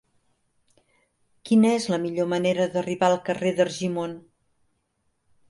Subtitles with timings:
[1.49, 4.19] Quina és la millor manera d'arribar al carrer d'Argimon?